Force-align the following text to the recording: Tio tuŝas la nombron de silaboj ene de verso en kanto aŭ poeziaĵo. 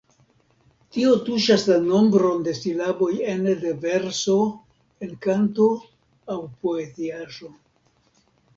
Tio 0.95 1.09
tuŝas 1.27 1.65
la 1.71 1.75
nombron 1.89 2.41
de 2.47 2.53
silaboj 2.61 3.11
ene 3.35 3.53
de 3.65 3.75
verso 3.85 4.39
en 5.09 5.15
kanto 5.29 5.69
aŭ 6.37 6.41
poeziaĵo. 6.65 7.55